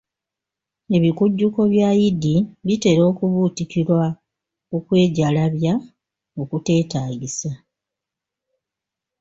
[0.95, 2.35] Ebikujjuko bya yidi
[2.67, 4.03] bitera okubuutikirwa
[4.75, 5.73] okwejalabya
[6.41, 7.51] okuteetaagisa